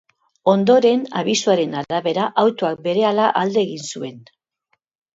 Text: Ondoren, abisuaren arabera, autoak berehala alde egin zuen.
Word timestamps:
Ondoren, 0.53 1.03
abisuaren 1.21 1.77
arabera, 1.83 2.25
autoak 2.47 2.83
berehala 2.91 3.31
alde 3.45 3.67
egin 3.69 3.89
zuen. 3.97 4.21